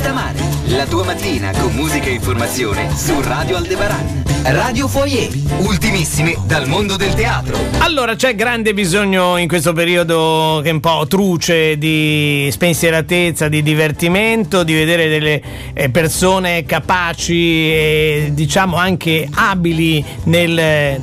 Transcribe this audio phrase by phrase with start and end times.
[0.00, 4.22] Vista Mare, la tua mattina con musica e informazione su Radio Aldebaran.
[4.44, 5.28] Radio Foyer,
[5.58, 7.58] ultimissime dal mondo del teatro.
[7.80, 13.62] Allora, c'è grande bisogno in questo periodo che è un po' truce di spensieratezza, di
[13.62, 15.42] divertimento, di vedere delle
[15.74, 20.98] eh, persone capaci e diciamo anche abili nel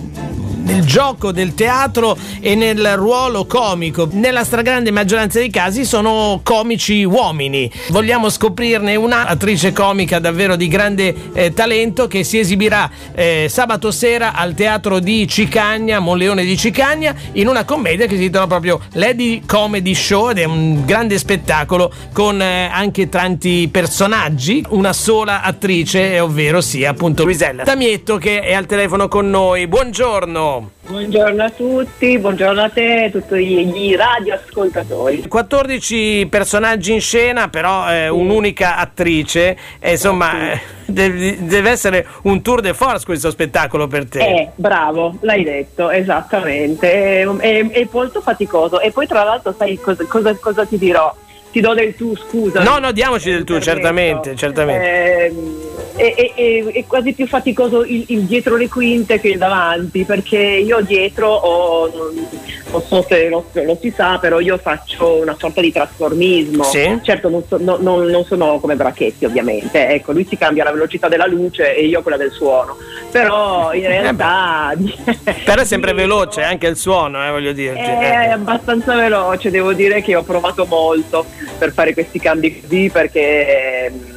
[0.67, 4.07] nel gioco del teatro e nel ruolo comico.
[4.11, 7.71] Nella stragrande maggioranza dei casi sono comici uomini.
[7.89, 13.91] Vogliamo scoprirne una attrice comica davvero di grande eh, talento che si esibirà eh, sabato
[13.91, 18.81] sera al teatro di Cicagna, Monleone di Cicagna, in una commedia che si intitola proprio
[18.93, 25.41] Lady Comedy Show ed è un grande spettacolo con eh, anche tanti personaggi, una sola
[25.41, 29.65] attrice, ovvero sia appunto Luisella Tamietto che è al telefono con noi.
[29.67, 30.56] Buongiorno.
[30.87, 35.27] Buongiorno a tutti, buongiorno a te a tutti gli radioascoltatori.
[35.27, 42.41] 14 personaggi in scena, però eh, un'unica attrice, e, insomma eh, deve, deve, essere un
[42.41, 44.19] tour de force questo spettacolo per te.
[44.19, 49.79] Eh, bravo, l'hai detto, esattamente, è, è, è molto faticoso e poi tra l'altro sai
[49.79, 51.13] cosa, cosa, cosa ti dirò?
[51.51, 52.61] Ti do del tu, scusa.
[52.61, 55.25] No, no, diamoci del tu, certamente, certamente.
[55.25, 55.33] Eh,
[55.97, 60.37] è, è, è, quasi più faticoso il, il, dietro le quinte che il davanti, perché
[60.37, 62.11] io dietro ho,
[62.71, 66.63] non so se lo, lo, si sa, però io faccio una sorta di trasformismo.
[66.63, 66.99] Sì.
[67.01, 70.71] Certo non, so, no, non, non, sono come Brachetti ovviamente, ecco, lui si cambia la
[70.71, 72.77] velocità della luce e io quella del suono,
[73.11, 74.73] però in eh realtà...
[75.43, 77.79] però è sempre veloce anche il suono, eh, voglio dirti.
[77.79, 81.25] È abbastanza veloce, devo dire che ho provato molto
[81.57, 84.15] per fare questi cambi così perché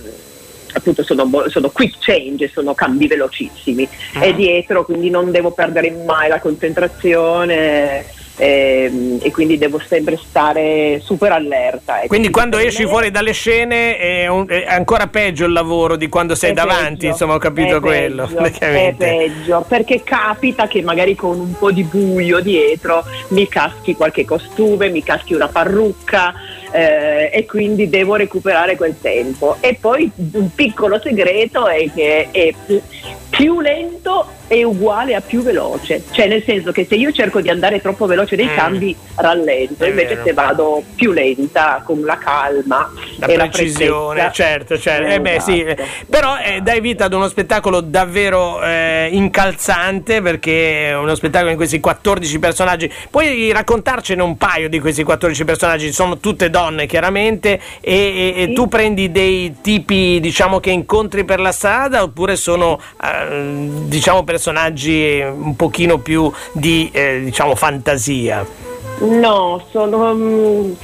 [0.75, 4.25] appunto sono, sono, quick change, sono cambi velocissimi ah.
[4.25, 8.05] e dietro quindi non devo perdere mai la concentrazione
[8.41, 11.99] e, ehm, e quindi devo sempre stare super allerta.
[11.99, 12.09] Ecco.
[12.09, 12.89] Quindi quando esci me...
[12.89, 16.95] fuori dalle scene è, un, è, ancora peggio il lavoro di quando sei è davanti,
[16.95, 18.27] peggio, insomma ho capito quello.
[18.27, 23.95] Peggio, è peggio, perché capita che magari con un po' di buio dietro mi caschi
[23.95, 26.33] qualche costume, mi caschi una parrucca
[26.73, 29.57] eh, e quindi devo recuperare quel tempo.
[29.61, 32.55] E poi un piccolo segreto è che è
[33.31, 37.49] più lento è uguale a più veloce, cioè nel senso che se io cerco di
[37.49, 38.57] andare troppo veloce nei mm.
[38.57, 44.77] cambi rallento, invece se vado più lenta con la calma la e precisione, la certo,
[44.77, 45.07] certo.
[45.07, 45.63] Eh, beh, sì.
[45.63, 45.85] Esatto.
[46.09, 51.57] però eh, dai vita ad uno spettacolo davvero eh, incalzante perché è uno spettacolo in
[51.57, 52.93] questi 14 personaggi.
[53.09, 58.53] Puoi raccontarcene un paio di questi 14 personaggi, sono tutte donne chiaramente e, e, e
[58.53, 65.21] tu prendi dei tipi diciamo che incontri per la strada oppure sono eh, diciamo personaggi
[65.21, 68.45] un pochino più di eh, diciamo fantasia.
[69.01, 70.77] No, sono, um,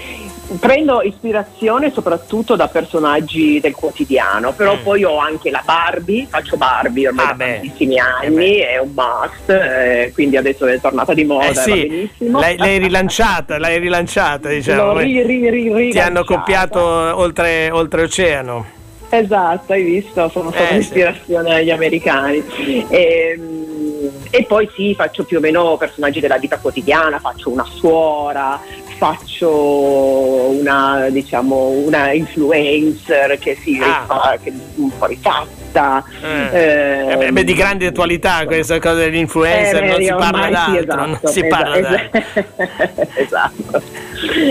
[0.60, 4.82] prendo ispirazione soprattutto da personaggi del quotidiano, però mm.
[4.82, 7.52] poi ho anche la Barbie, faccio Barbie ormai ah, da beh.
[7.54, 12.10] tantissimi anni, eh è un must, eh, quindi adesso è tornata di moda, eh sì,
[12.18, 18.75] l'hai, l'hai, rilanciata, l'hai rilanciata diciamo, ri, ri, ri, ti hanno copiato oltre, oltreoceano.
[19.08, 21.54] Esatto, hai visto, sono stata eh, ispirazione sì.
[21.54, 22.44] agli americani.
[22.56, 27.64] E, ehm, e, poi sì, faccio più o meno personaggi della vita quotidiana, faccio una
[27.64, 28.60] suora,
[28.96, 34.36] faccio una, diciamo, una influencer che si ah.
[34.42, 36.02] che un po' rifatta.
[36.22, 37.26] Eh.
[37.26, 40.72] Eh, beh, di grande attualità questa cosa dell'influencer, eh, non si parla d'altro.
[40.72, 43.12] Sì, esatto, non si esatto, parla esatto.
[43.20, 43.82] esatto.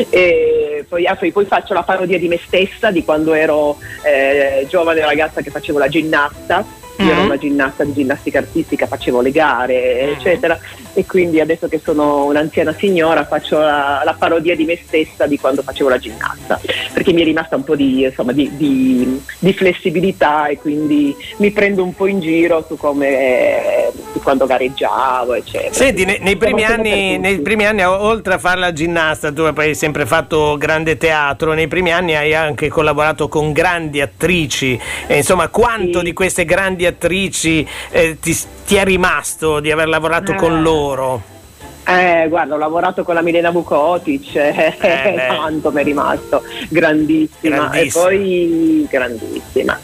[0.09, 5.01] E poi, ah, poi, faccio la parodia di me stessa di quando ero eh, giovane
[5.01, 7.25] ragazza che facevo la ginnasta io ero mm.
[7.25, 10.09] una ginnasta di ginnastica artistica, facevo le gare, mm.
[10.13, 10.57] eccetera,
[10.93, 15.37] e quindi adesso che sono un'anziana signora faccio la, la, parodia di me stessa di
[15.37, 16.59] quando facevo la ginnasta,
[16.93, 21.51] perché mi è rimasta un po' di, insomma, di, di, di flessibilità e quindi mi
[21.51, 23.74] prendo un po' in giro su come
[24.25, 25.71] quando gareggiavo, eccetera.
[25.71, 29.75] Senti, nei, nei, primi anni, nei, primi anni, oltre a fare la ginnasta, tu hai
[29.75, 35.49] sempre fatto grande teatro, nei primi anni hai anche collaborato con grandi attrici, e, insomma,
[35.49, 36.05] quanto sì.
[36.05, 38.35] di queste grandi attrici eh, ti,
[38.65, 40.35] ti, è rimasto di aver lavorato eh.
[40.35, 41.21] con loro?
[41.87, 47.67] Eh, guarda, ho lavorato con la Milena Vukotic, eh, eh tanto mi è rimasto, grandissima.
[47.67, 47.71] grandissima.
[47.71, 49.79] E poi grandissima.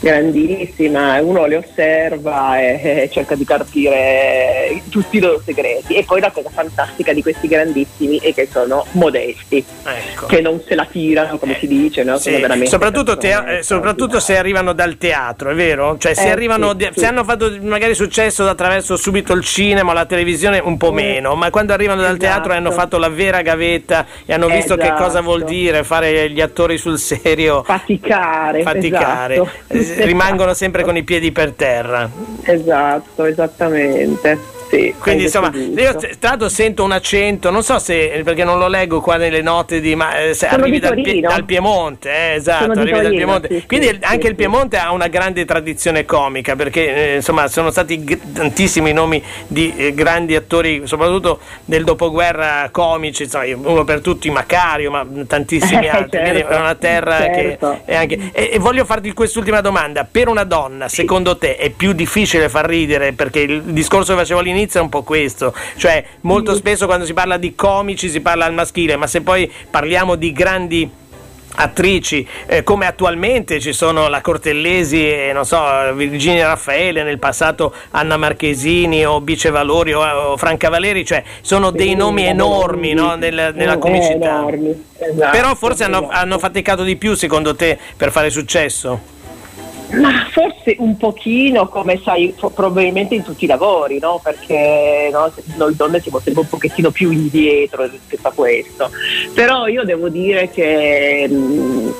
[0.00, 5.94] Grandissima, uno le osserva e, e, cerca di capire tutti i loro segreti.
[5.94, 10.26] E poi la cosa fantastica di questi grandissimi è che sono modesti, ecco.
[10.26, 12.16] che non se la tirano, come eh, si dice, no?
[12.16, 12.42] sì.
[12.64, 15.98] soprattutto, te- eh, soprattutto, se arrivano dal teatro, è vero?
[15.98, 19.94] Cioè, se, eh, arrivano, sì, se hanno fatto magari successo attraverso subito il cinema o
[19.94, 22.24] la televisione, un po' meno, ma quando arrivano dal esatto.
[22.24, 24.94] teatro e hanno fatto la vera gavetta e hanno visto esatto.
[24.94, 25.52] che cosa vuol esatto.
[25.52, 29.34] dire fare gli attori sul serio, faticare, faticare.
[29.68, 32.08] Esatto rimangono sempre con i piedi per terra.
[32.42, 34.59] Esatto, esattamente.
[34.70, 38.68] Sì, Quindi insomma, io tra l'altro sento un accento, non so se perché non lo
[38.68, 42.90] leggo qua nelle note di ma eh, se arrivi dal, dal, Piemonte, eh, esatto, arrivi
[42.90, 43.48] Torino, dal Piemonte.
[43.48, 47.72] Sì, Quindi sì, anche il Piemonte ha una grande tradizione comica perché eh, insomma sono
[47.72, 54.00] stati g- tantissimi nomi di eh, grandi attori, soprattutto del dopoguerra comici, insomma, uno per
[54.00, 56.16] tutti Macario, ma tantissimi altri.
[56.16, 57.80] certo, è una terra certo.
[57.84, 61.70] che è anche e, e voglio farti quest'ultima domanda, per una donna, secondo te è
[61.70, 65.54] più difficile far ridere perché il discorso che facevo all'inizio all'inizio è un po' questo,
[65.76, 69.50] cioè molto spesso quando si parla di comici si parla al maschile, ma se poi
[69.70, 70.90] parliamo di grandi
[71.52, 75.58] attrici eh, come attualmente ci sono la Cortellesi e non so
[75.94, 81.72] Virginia Raffaele nel passato Anna Marchesini o Bice Valori o, o Franca Valeri cioè sono
[81.72, 84.46] dei nomi enormi no, nel, nella comicità.
[84.46, 89.18] esatto, però forse hanno, hanno faticato di più secondo te per fare successo
[89.92, 94.20] ma forse un pochino, come sai, probabilmente in tutti i lavori, no?
[94.22, 98.90] perché no, noi donne siamo sempre un pochettino più indietro rispetto a questo.
[99.34, 101.92] Però io devo dire che mh,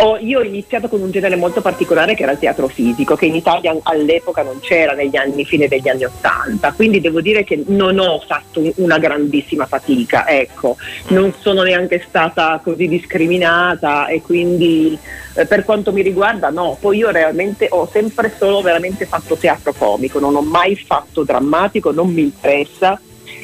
[0.00, 3.26] ho, io ho iniziato con un genere molto particolare che era il teatro fisico, che
[3.26, 7.62] in Italia all'epoca non c'era negli anni, fine degli anni Ottanta, quindi devo dire che
[7.66, 10.76] non ho fatto una grandissima fatica, ecco,
[11.08, 14.96] non sono neanche stata così discriminata e quindi
[15.34, 19.72] eh, per quanto mi riguarda no, poi io realmente ho sempre solo veramente fatto teatro
[19.72, 23.00] comico, non ho mai fatto drammatico, non mi interessa.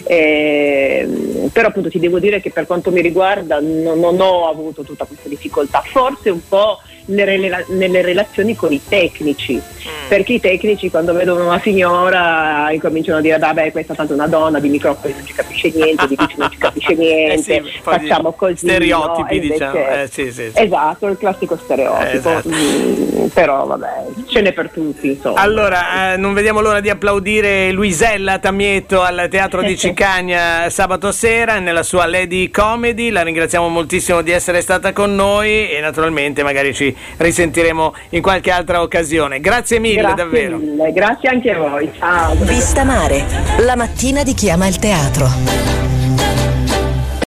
[0.06, 4.82] Eh, però appunto ti devo dire che per quanto mi riguarda non, non ho avuto
[4.82, 10.08] tutta questa difficoltà, forse un po' nelle, nelle relazioni con i tecnici, mm.
[10.08, 14.26] perché i tecnici quando vedono una signora incominciano a dire vabbè questa è tanto una
[14.26, 18.32] donna di microfoni non ci capisce niente, di non ci capisce niente, eh sì, facciamo
[18.32, 18.56] così.
[18.56, 19.52] Stereotipi no?
[19.52, 19.78] diciamo.
[19.78, 22.48] Eh, sì, sì, esatto, il classico stereotipo, esatto.
[22.48, 24.04] mm, però vabbè
[24.34, 25.40] ce n'è per tutti insomma.
[25.40, 31.60] Allora, eh, non vediamo l'ora di applaudire Luisella Tamietto al Teatro di Cicagna sabato sera
[31.60, 36.75] nella sua Lady Comedy, la ringraziamo moltissimo di essere stata con noi e naturalmente magari
[36.75, 39.38] ci risentiremo in qualche altra occasione.
[39.38, 40.56] Grazie mille grazie davvero.
[40.56, 41.90] Mille, grazie anche a voi.
[41.96, 42.34] Ciao.
[42.40, 43.25] Vista Mare,
[43.58, 45.94] la mattina di chi ama il teatro.